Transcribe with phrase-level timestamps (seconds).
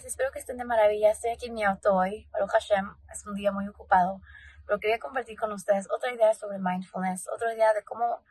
[0.00, 1.10] días, espero que estén de maravilla.
[1.10, 2.28] Estoy aquí en mi auto hoy.
[2.32, 4.20] Baruch Hashem, es un día muy ocupado.
[4.66, 8.22] Pero quería compartir con ustedes otra idea sobre mindfulness, otra idea de cómo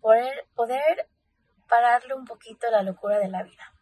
[0.00, 1.08] poder, poder
[1.68, 3.72] pararle un poquito la locura de la vida.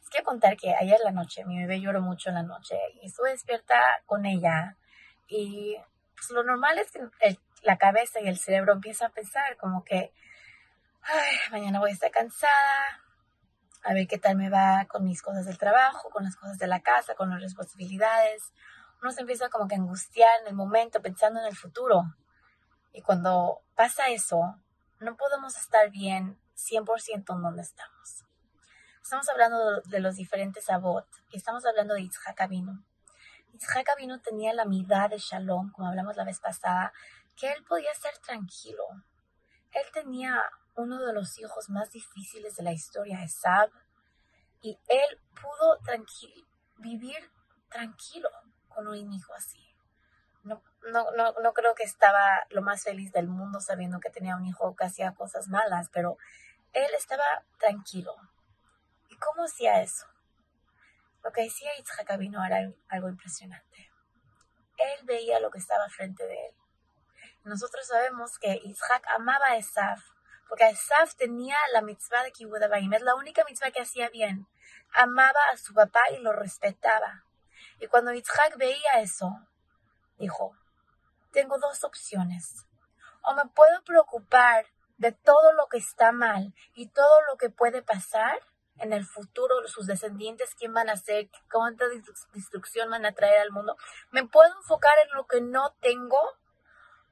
[0.00, 3.06] Les quiero contar que ayer la noche, mi bebé lloró mucho en la noche y
[3.06, 4.76] estuve despierta con ella.
[5.28, 5.76] Y
[6.14, 7.00] pues lo normal es que
[7.62, 10.12] la cabeza y el cerebro empiezan a pensar como que,
[11.02, 13.05] ay, mañana voy a estar cansada,
[13.86, 16.66] a ver qué tal me va con mis cosas del trabajo, con las cosas de
[16.66, 18.52] la casa, con las responsabilidades.
[19.00, 22.02] Uno se empieza como que a angustiar en el momento, pensando en el futuro.
[22.92, 24.56] Y cuando pasa eso,
[24.98, 28.24] no podemos estar bien 100% en donde estamos.
[29.00, 32.82] Estamos hablando de los diferentes abot y estamos hablando de Yitzhak Abinu.
[33.52, 36.92] Yitzhak Abinu tenía la mitad de Shalom, como hablamos la vez pasada,
[37.36, 38.82] que él podía ser tranquilo.
[39.70, 40.42] Él tenía
[40.76, 43.70] uno de los hijos más difíciles de la historia, Esab,
[44.60, 45.78] y él pudo
[46.78, 47.30] vivir
[47.70, 48.28] tranquilo
[48.68, 49.74] con un hijo así.
[50.44, 54.36] No, no, no, no creo que estaba lo más feliz del mundo sabiendo que tenía
[54.36, 56.18] un hijo que hacía cosas malas, pero
[56.72, 57.24] él estaba
[57.58, 58.14] tranquilo.
[59.08, 60.06] ¿Y cómo hacía eso?
[61.24, 63.90] Lo que decía Yitzhak Abino era algo impresionante.
[64.76, 66.54] Él veía lo que estaba frente de él.
[67.44, 70.15] Nosotros sabemos que Yitzhak amaba a Esaf
[70.48, 74.46] porque Asaf tenía la mitzvah de Kibbutz es la única mitzvah que hacía bien.
[74.92, 77.24] Amaba a su papá y lo respetaba.
[77.80, 79.30] Y cuando Yitzhak veía eso,
[80.18, 80.56] dijo,
[81.32, 82.66] tengo dos opciones.
[83.22, 84.66] O me puedo preocupar
[84.98, 88.40] de todo lo que está mal y todo lo que puede pasar
[88.78, 91.86] en el futuro, sus descendientes, quién van a ser, cuánta
[92.34, 93.76] destrucción van a traer al mundo.
[94.10, 96.18] Me puedo enfocar en lo que no tengo,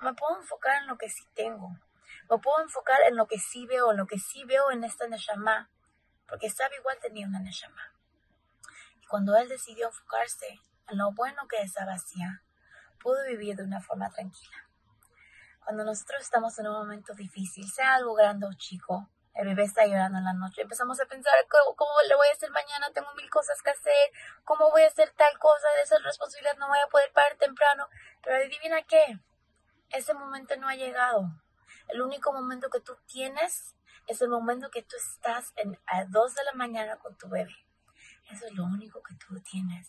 [0.00, 1.76] me puedo enfocar en lo que sí tengo.
[2.32, 5.06] Me puedo enfocar en lo que sí veo, en lo que sí veo en esta
[5.06, 5.68] Neshama,
[6.26, 7.92] porque sabe igual tenía una Neshama.
[9.02, 10.58] Y cuando él decidió enfocarse
[10.88, 12.42] en lo bueno que esa hacía,
[13.02, 14.66] pudo vivir de una forma tranquila.
[15.62, 19.84] Cuando nosotros estamos en un momento difícil, sea algo grande o chico, el bebé está
[19.84, 23.28] llorando en la noche, empezamos a pensar ¿cómo, le voy a hacer mañana, tengo mil
[23.28, 24.10] cosas que hacer,
[24.44, 27.90] cómo voy a hacer tal cosa, de esa responsabilidad no voy a poder parar temprano,
[28.22, 29.20] pero adivina qué,
[29.90, 31.28] ese momento no ha llegado.
[31.92, 33.74] El único momento que tú tienes
[34.06, 37.54] es el momento que tú estás en, a 2 de la mañana con tu bebé.
[38.30, 39.88] Eso es lo único que tú tienes.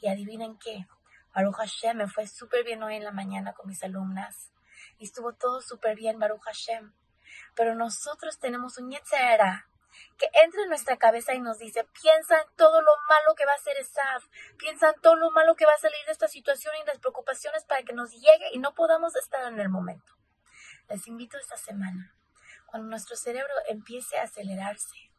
[0.00, 0.86] Y adivinen qué,
[1.34, 4.50] Baruch Hashem me fue súper bien hoy en la mañana con mis alumnas.
[4.98, 6.94] Y estuvo todo súper bien, Baruch Hashem.
[7.54, 9.68] Pero nosotros tenemos un Yetzera
[10.16, 13.52] que entra en nuestra cabeza y nos dice, piensa en todo lo malo que va
[13.52, 14.24] a hacer Esaf,
[14.56, 17.64] piensa en todo lo malo que va a salir de esta situación y las preocupaciones
[17.64, 20.15] para que nos llegue y no podamos estar en el momento.
[20.88, 22.14] Les invito esta semana,
[22.66, 25.10] cuando nuestro cerebro empiece a acelerarse,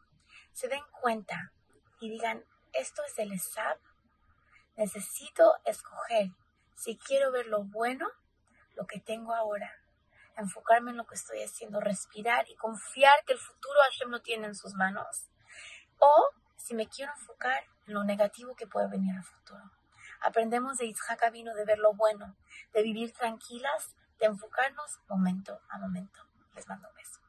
[0.54, 1.52] se den cuenta
[2.00, 3.78] y digan, esto es el ESAP,
[4.78, 6.30] necesito escoger
[6.76, 8.08] si quiero ver lo bueno,
[8.76, 9.70] lo que tengo ahora,
[10.38, 14.48] enfocarme en lo que estoy haciendo, respirar y confiar que el futuro Hashem lo tiene
[14.48, 15.28] en sus manos,
[16.00, 19.70] o si me quiero enfocar en lo negativo que puede venir al futuro.
[20.22, 22.38] Aprendemos de Isaac vino de ver lo bueno,
[22.74, 26.20] de vivir tranquilas de enfocarnos momento a momento.
[26.56, 27.20] Les mando un beso.